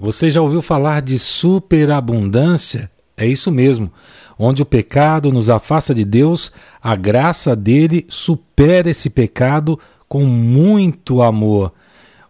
[0.00, 2.88] Você já ouviu falar de superabundância?
[3.16, 3.92] É isso mesmo.
[4.38, 9.76] Onde o pecado nos afasta de Deus, a graça dele supera esse pecado
[10.08, 11.72] com muito amor.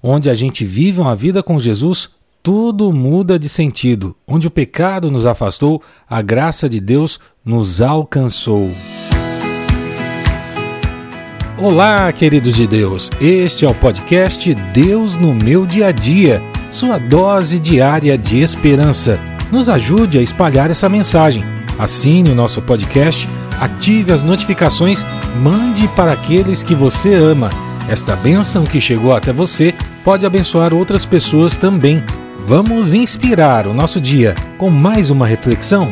[0.03, 2.09] Onde a gente vive uma vida com Jesus,
[2.43, 4.17] tudo muda de sentido.
[4.27, 8.71] Onde o pecado nos afastou, a graça de Deus nos alcançou.
[11.59, 13.11] Olá, queridos de Deus.
[13.21, 16.41] Este é o podcast Deus no meu dia a dia,
[16.71, 19.19] sua dose diária de esperança.
[19.51, 21.43] Nos ajude a espalhar essa mensagem.
[21.79, 23.29] Assine o nosso podcast,
[23.61, 25.05] ative as notificações,
[25.41, 27.51] mande para aqueles que você ama.
[27.89, 32.03] Esta bênção que chegou até você pode abençoar outras pessoas também.
[32.47, 35.89] Vamos inspirar o nosso dia com mais uma reflexão?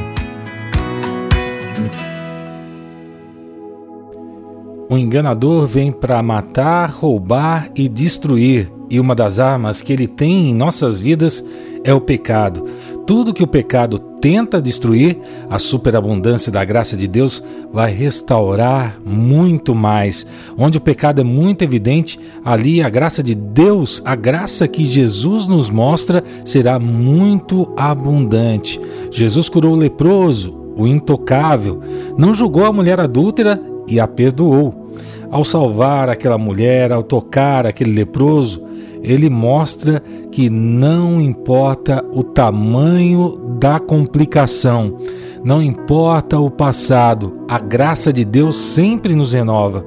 [4.89, 10.51] O enganador vem para matar, roubar e destruir, e uma das armas que ele tem
[10.51, 11.45] em nossas vidas
[11.85, 12.65] é o pecado.
[13.07, 15.17] Tudo que o pecado tenta destruir,
[15.49, 17.41] a superabundância da graça de Deus
[17.73, 20.27] vai restaurar muito mais.
[20.59, 25.47] Onde o pecado é muito evidente, ali a graça de Deus, a graça que Jesus
[25.47, 28.81] nos mostra, será muito abundante.
[29.13, 31.81] Jesus curou o leproso, o intocável,
[32.19, 34.91] não julgou a mulher adúltera e a perdoou.
[35.31, 38.66] Ao salvar aquela mulher, ao tocar aquele leproso,
[39.03, 44.99] ele mostra que não importa o tamanho da complicação,
[45.45, 49.85] não importa o passado, a graça de Deus sempre nos renova.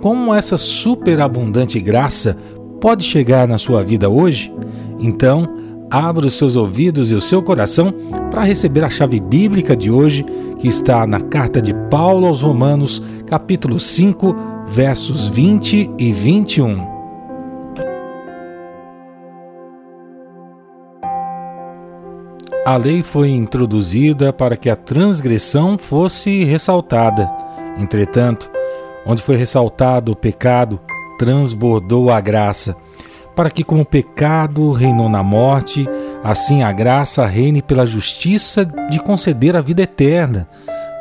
[0.00, 2.36] Como essa superabundante graça
[2.80, 4.52] pode chegar na sua vida hoje?
[4.98, 5.48] Então,
[5.90, 7.92] abra os seus ouvidos e o seu coração
[8.30, 10.24] para receber a chave bíblica de hoje,
[10.58, 14.34] que está na carta de Paulo aos Romanos, capítulo 5,
[14.68, 16.91] versos 20 e 21.
[22.64, 27.28] A lei foi introduzida para que a transgressão fosse ressaltada.
[27.76, 28.48] Entretanto,
[29.04, 30.80] onde foi ressaltado o pecado,
[31.18, 32.76] transbordou a graça
[33.34, 35.88] para que, como o pecado reinou na morte,
[36.22, 40.48] assim a graça reine pela justiça de conceder a vida eterna,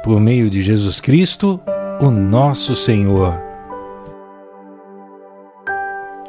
[0.04, 1.60] por meio de Jesus Cristo,
[2.00, 3.40] o nosso Senhor.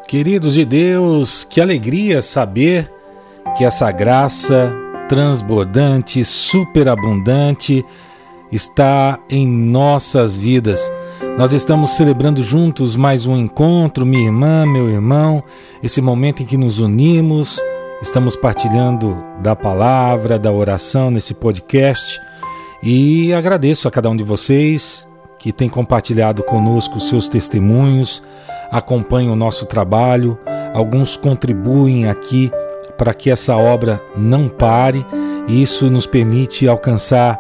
[0.06, 2.92] Queridos de Deus, que alegria saber
[3.56, 4.75] que essa graça
[5.12, 7.84] transbordante, superabundante,
[8.50, 10.90] está em nossas vidas.
[11.36, 15.44] Nós estamos celebrando juntos mais um encontro, minha irmã, meu irmão,
[15.82, 17.60] esse momento em que nos unimos,
[18.00, 22.18] estamos partilhando da palavra, da oração nesse podcast
[22.82, 25.06] e agradeço a cada um de vocês
[25.38, 28.22] que tem compartilhado conosco seus testemunhos,
[28.70, 30.38] acompanham o nosso trabalho,
[30.72, 32.50] alguns contribuem aqui
[33.02, 35.04] para que essa obra não pare
[35.48, 37.36] e isso nos permite alcançar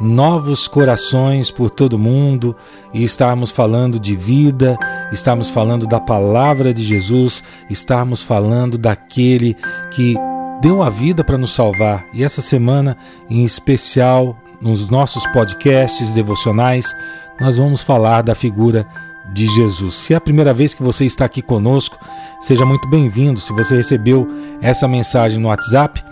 [0.00, 2.56] novos corações por todo mundo
[2.94, 4.74] e estarmos falando de vida,
[5.12, 9.54] estarmos falando da palavra de Jesus, estarmos falando daquele
[9.90, 10.16] que
[10.62, 12.06] deu a vida para nos salvar.
[12.14, 12.96] E essa semana,
[13.28, 16.96] em especial, nos nossos podcasts devocionais,
[17.38, 18.86] nós vamos falar da figura
[19.32, 19.94] de Jesus.
[19.94, 21.98] Se é a primeira vez que você está aqui conosco,
[22.40, 23.40] seja muito bem-vindo.
[23.40, 24.28] Se você recebeu
[24.60, 26.02] essa mensagem no WhatsApp,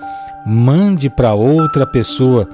[0.47, 2.49] mande para outra pessoa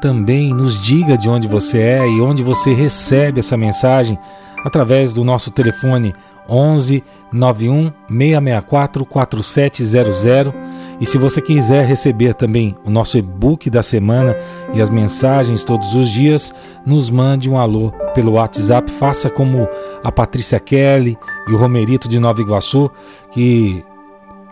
[0.00, 4.18] também nos diga de onde você é e onde você recebe essa mensagem
[4.64, 6.14] através do nosso telefone
[6.48, 10.54] 11 91 664 4700
[11.00, 14.36] e se você quiser receber também o nosso e-book da semana
[14.74, 19.66] e as mensagens todos os dias, nos mande um alô pelo WhatsApp, faça como
[20.04, 21.16] a Patrícia Kelly
[21.48, 22.90] e o Romerito de Nova Iguaçu,
[23.30, 23.82] que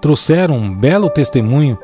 [0.00, 1.78] trouxeram um belo testemunho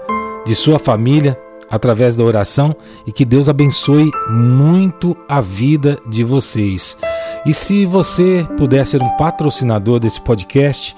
[0.46, 1.38] de sua família
[1.70, 2.74] através da oração
[3.06, 6.96] e que Deus abençoe muito a vida de vocês.
[7.44, 10.96] E se você puder ser um patrocinador desse podcast,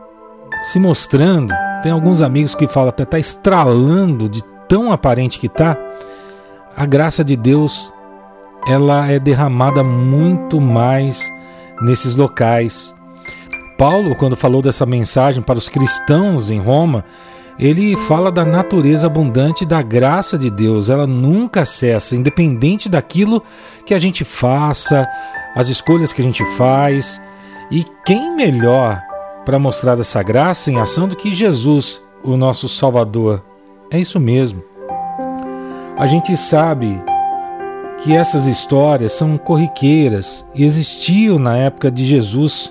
[0.64, 1.54] se mostrando.
[1.82, 5.76] Tem alguns amigos que falam até está estralando de tão aparente que está.
[6.76, 7.90] A graça de Deus
[8.68, 11.32] ela é derramada muito mais
[11.80, 12.94] nesses locais.
[13.78, 17.02] Paulo, quando falou dessa mensagem para os cristãos em Roma,
[17.58, 20.90] ele fala da natureza abundante da graça de Deus.
[20.90, 23.42] Ela nunca cessa, independente daquilo
[23.86, 25.08] que a gente faça,
[25.54, 27.18] as escolhas que a gente faz.
[27.70, 29.00] E quem melhor
[29.46, 33.42] para mostrar essa graça em ação do que Jesus, o nosso Salvador?
[33.90, 34.75] É isso mesmo.
[35.98, 37.02] A gente sabe
[37.98, 42.70] que essas histórias são corriqueiras e existiam na época de Jesus,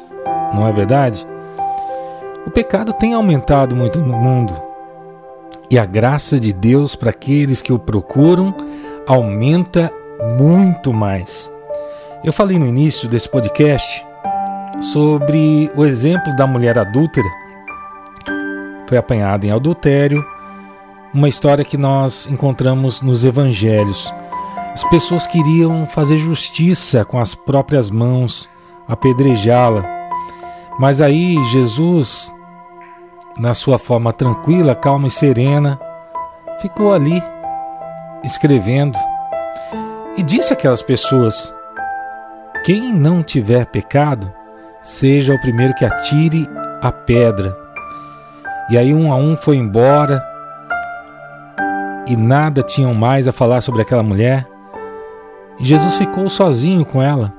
[0.53, 1.25] não é verdade?
[2.45, 4.53] O pecado tem aumentado muito no mundo
[5.71, 8.53] e a graça de Deus para aqueles que o procuram
[9.07, 9.91] aumenta
[10.37, 11.51] muito mais.
[12.23, 14.05] Eu falei no início desse podcast
[14.81, 17.27] sobre o exemplo da mulher adúltera.
[18.87, 20.23] Foi apanhada em adultério,
[21.15, 24.13] uma história que nós encontramos nos evangelhos.
[24.73, 28.49] As pessoas queriam fazer justiça com as próprias mãos,
[28.85, 29.85] apedrejá-la.
[30.77, 32.29] Mas aí Jesus
[33.39, 35.79] na sua forma tranquila, calma e serena,
[36.61, 37.23] ficou ali
[38.23, 38.97] escrevendo
[40.17, 41.53] e disse àquelas pessoas:
[42.65, 44.29] Quem não tiver pecado,
[44.81, 46.45] seja o primeiro que atire
[46.81, 47.57] a pedra.
[48.69, 50.34] E aí um a um foi embora
[52.07, 54.47] e nada tinham mais a falar sobre aquela mulher.
[55.57, 57.33] Jesus ficou sozinho com ela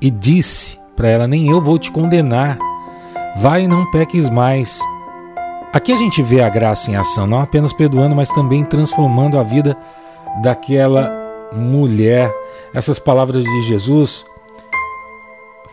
[0.00, 2.58] e disse para ela: Nem eu vou te condenar
[3.38, 4.80] Vai e não peques mais.
[5.70, 9.42] Aqui a gente vê a graça em ação, não apenas perdoando, mas também transformando a
[9.42, 9.76] vida
[10.42, 11.12] daquela
[11.52, 12.32] mulher.
[12.72, 14.24] Essas palavras de Jesus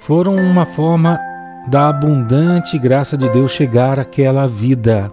[0.01, 1.17] foram uma forma
[1.67, 5.09] da abundante graça de Deus chegar àquela vida.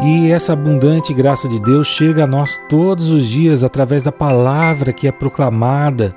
[0.00, 4.92] E essa abundante graça de Deus chega a nós todos os dias através da palavra
[4.92, 6.14] que é proclamada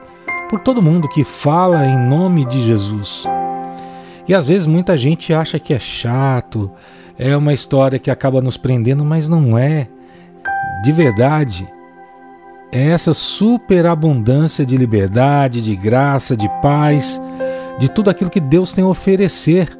[0.50, 3.24] por todo mundo que fala em nome de Jesus.
[4.28, 6.70] E às vezes muita gente acha que é chato,
[7.18, 9.88] é uma história que acaba nos prendendo, mas não é.
[10.84, 11.68] De verdade,
[12.72, 17.20] é essa superabundância de liberdade, de graça, de paz,
[17.80, 19.76] de tudo aquilo que Deus tem a oferecer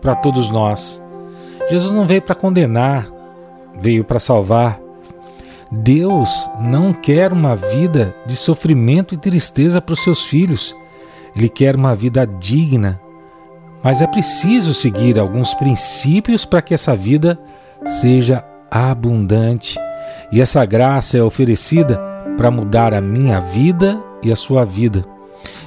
[0.00, 1.02] para todos nós.
[1.68, 3.17] Jesus não veio para condenar,
[3.80, 4.80] veio para salvar.
[5.70, 10.74] Deus não quer uma vida de sofrimento e tristeza para os seus filhos.
[11.36, 13.00] Ele quer uma vida digna,
[13.82, 17.38] mas é preciso seguir alguns princípios para que essa vida
[17.84, 19.78] seja abundante.
[20.32, 22.00] E essa graça é oferecida
[22.36, 25.04] para mudar a minha vida e a sua vida.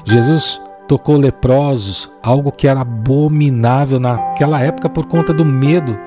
[0.04, 5.98] Jesus tocou leprosos, algo que era abominável naquela época por conta do medo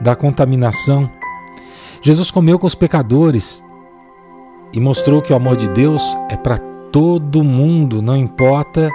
[0.00, 1.08] da contaminação.
[2.04, 3.64] Jesus comeu com os pecadores
[4.74, 6.58] e mostrou que o amor de Deus é para
[6.92, 8.90] todo mundo, não importa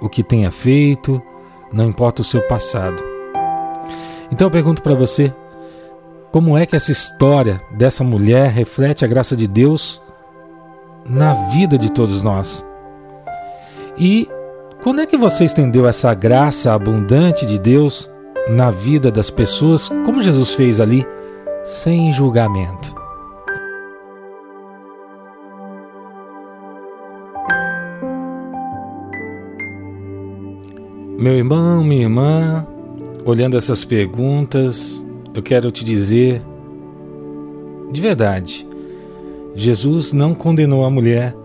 [0.00, 1.22] o que tenha feito,
[1.72, 3.00] não importa o seu passado.
[4.28, 5.32] Então eu pergunto para você:
[6.32, 10.02] como é que essa história dessa mulher reflete a graça de Deus
[11.08, 12.66] na vida de todos nós?
[13.96, 14.28] E
[14.82, 18.10] quando é que você estendeu essa graça abundante de Deus
[18.48, 21.06] na vida das pessoas, como Jesus fez ali,
[21.68, 22.94] sem julgamento?
[31.20, 32.66] Meu irmão, minha irmã,
[33.22, 35.04] olhando essas perguntas,
[35.34, 36.42] eu quero te dizer,
[37.92, 38.66] de verdade,
[39.54, 41.36] Jesus não condenou a mulher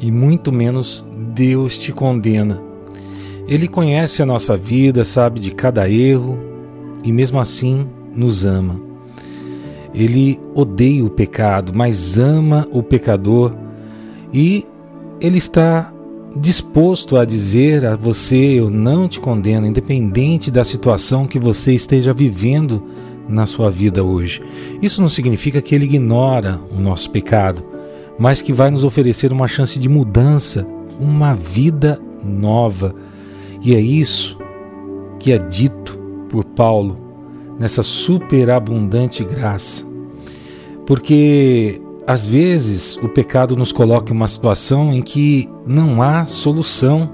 [0.00, 2.62] e muito menos Deus te condena.
[3.48, 6.38] Ele conhece a nossa vida, sabe de cada erro
[7.02, 8.93] e mesmo assim nos ama.
[9.94, 13.54] Ele odeia o pecado, mas ama o pecador
[14.32, 14.66] e
[15.20, 15.92] ele está
[16.36, 22.12] disposto a dizer a você: Eu não te condeno, independente da situação que você esteja
[22.12, 22.82] vivendo
[23.28, 24.42] na sua vida hoje.
[24.82, 27.62] Isso não significa que ele ignora o nosso pecado,
[28.18, 30.66] mas que vai nos oferecer uma chance de mudança,
[30.98, 32.94] uma vida nova.
[33.62, 34.36] E é isso
[35.18, 35.98] que é dito
[36.28, 37.03] por Paulo
[37.58, 39.84] nessa superabundante graça.
[40.86, 47.10] Porque às vezes, o pecado nos coloca em uma situação em que não há solução,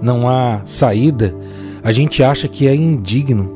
[0.00, 1.36] não há saída.
[1.82, 3.52] A gente acha que é indigno.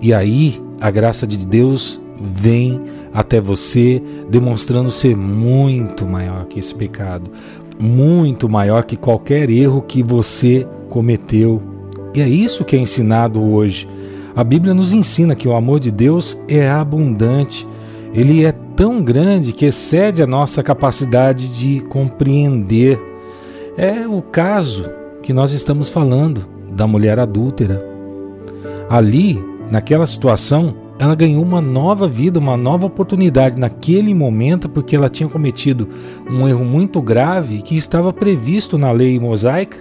[0.00, 2.80] E aí, a graça de Deus vem
[3.14, 7.30] até você, demonstrando ser muito maior que esse pecado,
[7.78, 11.62] muito maior que qualquer erro que você cometeu.
[12.16, 13.88] E é isso que é ensinado hoje.
[14.34, 17.66] A Bíblia nos ensina que o amor de Deus é abundante,
[18.14, 23.00] ele é tão grande que excede a nossa capacidade de compreender.
[23.76, 24.90] É o caso
[25.22, 27.86] que nós estamos falando da mulher adúltera.
[28.88, 35.10] Ali, naquela situação, ela ganhou uma nova vida, uma nova oportunidade naquele momento, porque ela
[35.10, 35.88] tinha cometido
[36.30, 39.78] um erro muito grave que estava previsto na lei mosaica,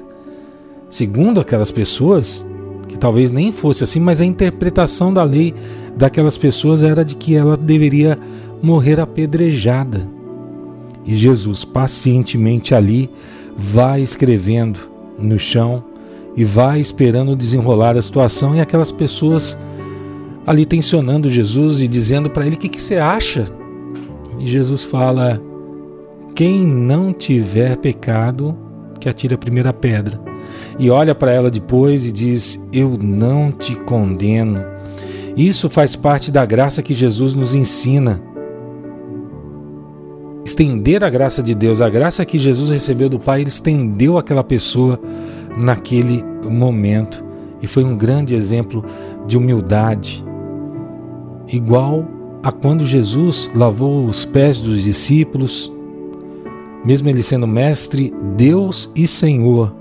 [0.89, 2.45] segundo aquelas pessoas,
[2.91, 5.53] que talvez nem fosse assim, mas a interpretação da lei
[5.95, 8.19] daquelas pessoas era de que ela deveria
[8.61, 10.07] morrer apedrejada.
[11.05, 13.09] E Jesus pacientemente ali
[13.57, 14.79] vai escrevendo
[15.17, 15.83] no chão
[16.35, 19.57] e vai esperando desenrolar a situação e aquelas pessoas
[20.45, 23.45] ali tensionando Jesus e dizendo para ele: O que, que você acha?
[24.39, 25.41] E Jesus fala:
[26.35, 28.55] Quem não tiver pecado,
[28.99, 30.30] que atire a primeira pedra.
[30.79, 34.63] E olha para ela depois e diz: Eu não te condeno.
[35.35, 38.21] Isso faz parte da graça que Jesus nos ensina.
[40.43, 44.43] Estender a graça de Deus, a graça que Jesus recebeu do Pai, ele estendeu aquela
[44.43, 44.99] pessoa
[45.57, 47.23] naquele momento.
[47.61, 48.83] E foi um grande exemplo
[49.27, 50.25] de humildade,
[51.47, 52.07] igual
[52.43, 55.71] a quando Jesus lavou os pés dos discípulos,
[56.83, 59.71] mesmo ele sendo mestre, Deus e Senhor,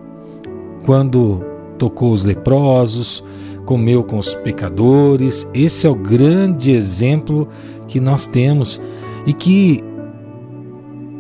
[0.84, 1.44] quando
[1.78, 3.24] tocou os leprosos,
[3.64, 5.46] comeu com os pecadores.
[5.54, 7.48] Esse é o grande exemplo
[7.86, 8.80] que nós temos
[9.26, 9.82] e que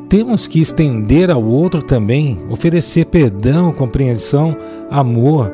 [0.08, 4.56] temos que estender ao outro também, oferecer perdão, compreensão,
[4.90, 5.52] amor.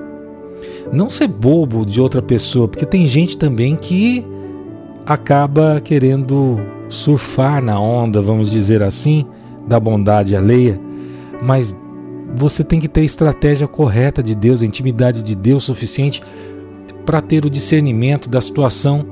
[0.91, 4.25] Não ser bobo de outra pessoa, porque tem gente também que
[5.05, 6.59] acaba querendo
[6.89, 9.27] surfar na onda, vamos dizer assim,
[9.67, 10.81] da bondade alheia,
[11.43, 11.77] mas
[12.37, 16.23] você tem que ter a estratégia correta de Deus, a intimidade de Deus suficiente
[17.07, 19.07] para ter o discernimento da situação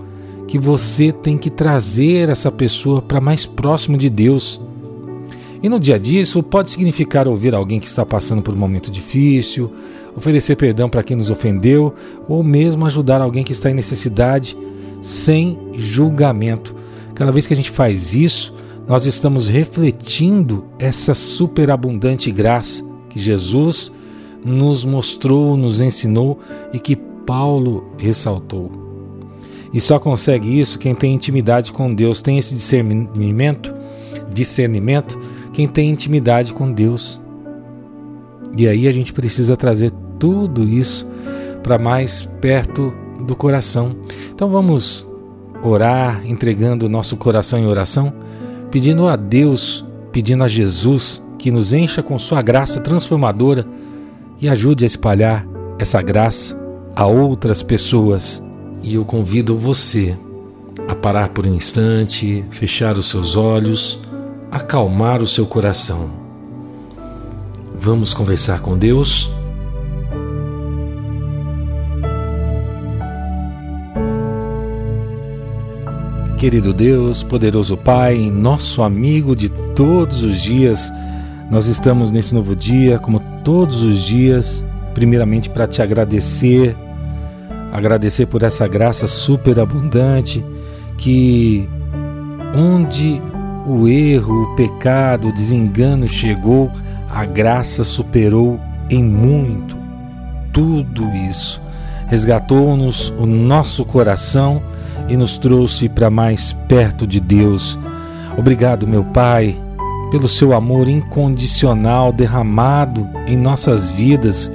[0.46, 4.60] que você tem que trazer essa pessoa para mais próximo de Deus.
[5.62, 8.58] E no dia a dia isso pode significar ouvir alguém que está passando por um
[8.58, 9.72] momento difícil,
[10.14, 11.94] oferecer perdão para quem nos ofendeu,
[12.28, 14.54] ou mesmo ajudar alguém que está em necessidade
[15.00, 16.74] sem julgamento.
[17.14, 18.54] Cada vez que a gente faz isso,
[18.86, 23.92] nós estamos refletindo essa superabundante graça que Jesus
[24.44, 26.40] nos mostrou, nos ensinou
[26.72, 28.72] e que Paulo ressaltou.
[29.72, 33.72] E só consegue isso quem tem intimidade com Deus, tem esse discernimento,
[34.32, 35.18] discernimento,
[35.52, 37.20] quem tem intimidade com Deus.
[38.56, 41.06] E aí a gente precisa trazer tudo isso
[41.62, 43.96] para mais perto do coração.
[44.32, 45.06] Então vamos
[45.62, 48.12] orar, entregando o nosso coração em oração,
[48.72, 53.66] pedindo a Deus, pedindo a Jesus que nos encha com Sua graça transformadora
[54.40, 55.46] e ajude a espalhar
[55.78, 56.58] essa graça
[56.96, 58.42] a outras pessoas.
[58.82, 60.16] E eu convido você
[60.88, 64.00] a parar por um instante, fechar os seus olhos,
[64.50, 66.12] acalmar o seu coração.
[67.78, 69.30] Vamos conversar com Deus?
[76.38, 80.90] Querido Deus, poderoso Pai, nosso amigo de todos os dias,
[81.54, 86.76] nós estamos nesse novo dia, como todos os dias, primeiramente para te agradecer,
[87.72, 90.44] agradecer por essa graça superabundante
[90.98, 91.68] que
[92.56, 93.22] onde
[93.64, 96.72] o erro, o pecado, o desengano chegou,
[97.08, 98.58] a graça superou
[98.90, 99.76] em muito
[100.52, 101.62] tudo isso.
[102.08, 104.60] Resgatou-nos o nosso coração
[105.08, 107.78] e nos trouxe para mais perto de Deus.
[108.36, 109.56] Obrigado, meu Pai,
[110.14, 114.48] pelo seu amor incondicional derramado em nossas vidas.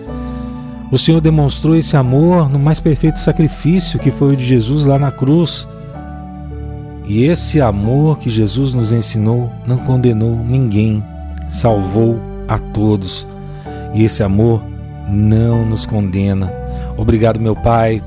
[0.89, 4.97] O Senhor demonstrou esse amor no mais perfeito sacrifício que foi o de Jesus lá
[4.97, 5.67] na cruz.
[7.05, 11.03] E esse amor que Jesus nos ensinou não condenou ninguém,
[11.49, 13.27] salvou a todos.
[13.93, 14.63] E esse amor
[15.09, 16.53] não nos condena.
[16.95, 18.01] Obrigado, meu Pai,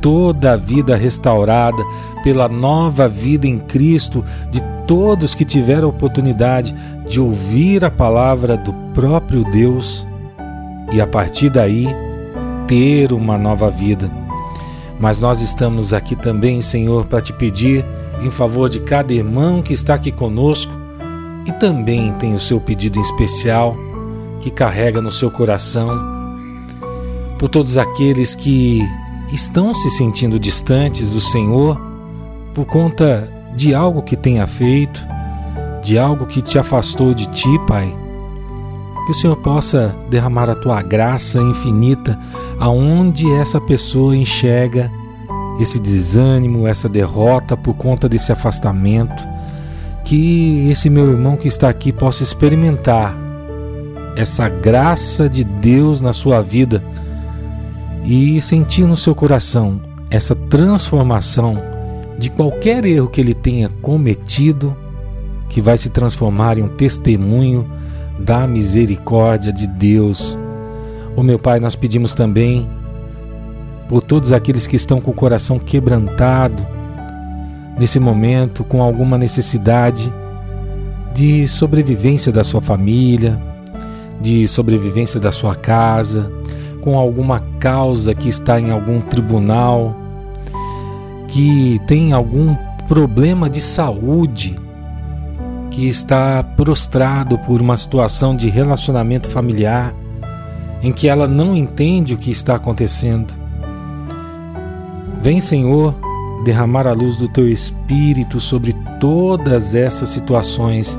[0.00, 1.82] toda a vida restaurada,
[2.22, 6.74] pela nova vida em Cristo de todos que tiveram a oportunidade
[7.06, 10.04] de ouvir a palavra do próprio Deus
[10.90, 11.86] e a partir daí
[12.66, 14.10] ter uma nova vida.
[14.98, 17.84] Mas nós estamos aqui também, Senhor, para te pedir
[18.22, 20.72] em favor de cada irmão que está aqui conosco
[21.46, 23.76] e também tem o seu pedido em especial
[24.40, 25.98] que carrega no seu coração,
[27.38, 28.80] por todos aqueles que
[29.32, 31.78] estão se sentindo distantes do Senhor
[32.54, 35.04] por conta de algo que tenha feito,
[35.82, 37.92] de algo que te afastou de ti, Pai.
[39.04, 42.16] Que o Senhor possa derramar a tua graça infinita
[42.60, 44.88] aonde essa pessoa enxerga
[45.58, 49.26] esse desânimo, essa derrota por conta desse afastamento.
[50.04, 53.16] Que esse meu irmão que está aqui possa experimentar
[54.16, 56.80] essa graça de Deus na sua vida
[58.04, 61.77] e sentir no seu coração essa transformação
[62.18, 64.76] de qualquer erro que ele tenha cometido,
[65.48, 67.70] que vai se transformar em um testemunho
[68.18, 70.36] da misericórdia de Deus.
[71.16, 72.68] O meu Pai, nós pedimos também
[73.88, 76.66] por todos aqueles que estão com o coração quebrantado
[77.78, 80.12] nesse momento, com alguma necessidade
[81.14, 83.40] de sobrevivência da sua família,
[84.20, 86.30] de sobrevivência da sua casa,
[86.80, 89.96] com alguma causa que está em algum tribunal,
[91.28, 92.56] que tem algum
[92.88, 94.58] problema de saúde,
[95.70, 99.94] que está prostrado por uma situação de relacionamento familiar
[100.82, 103.32] em que ela não entende o que está acontecendo.
[105.22, 105.94] Vem, Senhor,
[106.44, 110.98] derramar a luz do teu espírito sobre todas essas situações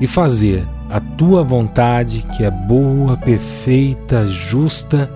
[0.00, 5.10] e fazer a tua vontade, que é boa, perfeita, justa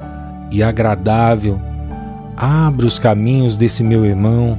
[0.50, 1.60] e agradável.
[2.36, 4.58] Abra os caminhos desse meu irmão,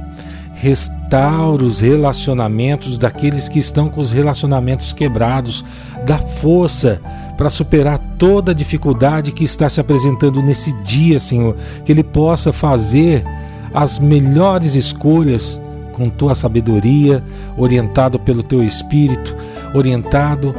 [0.54, 5.64] restaura os relacionamentos daqueles que estão com os relacionamentos quebrados,
[6.04, 7.00] dá força
[7.36, 12.52] para superar toda a dificuldade que está se apresentando nesse dia, Senhor, que ele possa
[12.52, 13.24] fazer
[13.72, 15.60] as melhores escolhas
[15.92, 17.22] com tua sabedoria,
[17.56, 19.36] orientado pelo teu espírito,
[19.72, 20.54] orientado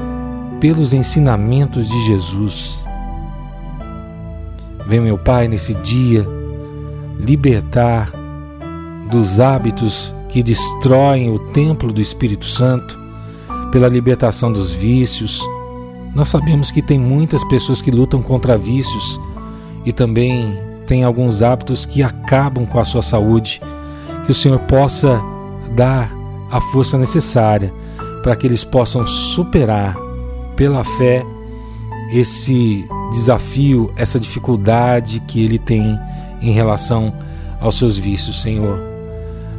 [0.59, 2.85] pelos ensinamentos de Jesus.
[4.87, 6.25] Vem, meu Pai, nesse dia,
[7.19, 8.11] libertar
[9.11, 12.97] dos hábitos que destroem o templo do Espírito Santo,
[13.71, 15.43] pela libertação dos vícios.
[16.15, 19.19] Nós sabemos que tem muitas pessoas que lutam contra vícios
[19.85, 20.57] e também
[20.87, 23.61] tem alguns hábitos que acabam com a sua saúde.
[24.25, 25.21] Que o Senhor possa
[25.75, 26.11] dar
[26.51, 27.73] a força necessária
[28.23, 29.95] para que eles possam superar
[30.55, 31.23] pela fé
[32.11, 35.97] esse desafio, essa dificuldade que ele tem
[36.41, 37.13] em relação
[37.59, 38.81] aos seus vícios, Senhor.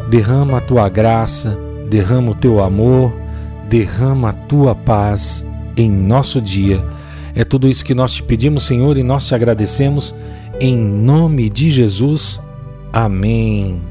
[0.08, 1.58] Derrama a tua graça,
[1.88, 3.12] derrama o teu amor,
[3.68, 5.44] derrama a tua paz
[5.76, 6.84] em nosso dia.
[7.34, 10.14] É tudo isso que nós te pedimos, Senhor, e nós te agradecemos
[10.60, 12.40] em nome de Jesus.
[12.92, 13.89] Amém.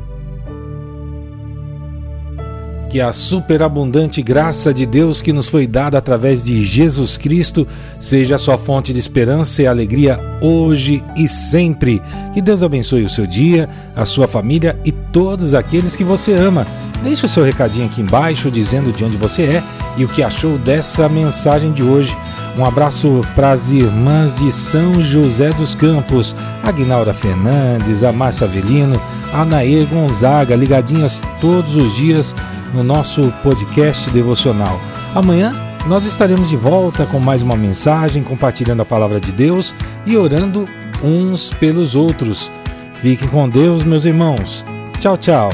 [2.90, 7.68] Que a superabundante graça de Deus que nos foi dada através de Jesus Cristo
[8.00, 12.02] seja sua fonte de esperança e alegria hoje e sempre.
[12.34, 16.66] Que Deus abençoe o seu dia, a sua família e todos aqueles que você ama.
[17.04, 19.64] Deixe o seu recadinho aqui embaixo dizendo de onde você é
[19.96, 22.18] e o que achou dessa mensagem de hoje.
[22.58, 29.00] Um abraço para as irmãs de São José dos Campos, Aguinaura Fernandes, a Márcia Avelino,
[29.32, 32.36] a Nair Gonzaga, ligadinhas todos os dias
[32.74, 34.80] no nosso podcast devocional.
[35.16, 35.52] Amanhã
[35.88, 39.74] nós estaremos de volta com mais uma mensagem, compartilhando a palavra de Deus
[40.06, 40.66] e orando
[41.04, 42.52] uns pelos outros.
[42.96, 44.64] Fiquem com Deus, meus irmãos.
[45.00, 45.50] Tchau, tchau.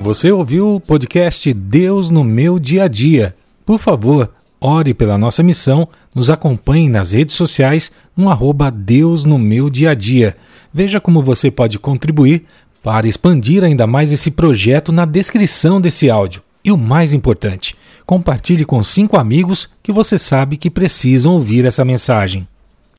[0.00, 3.34] Você ouviu o podcast Deus no meu dia a dia?
[3.64, 9.38] Por favor, ore pela nossa missão, nos acompanhe nas redes sociais no arroba Deus no
[9.38, 10.36] meu dia a dia.
[10.72, 12.44] Veja como você pode contribuir
[12.88, 16.40] para expandir ainda mais esse projeto na descrição desse áudio.
[16.64, 21.84] E o mais importante, compartilhe com cinco amigos que você sabe que precisam ouvir essa
[21.84, 22.48] mensagem.